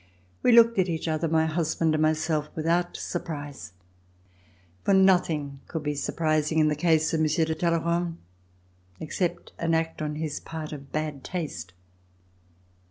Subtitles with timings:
[0.41, 3.73] We looked at each other, my husband and myself, without surprise,
[4.83, 8.17] for nothing could be surprising in the case of Monsieur de Talleyrand
[8.99, 11.73] except an act on his part of bad taste.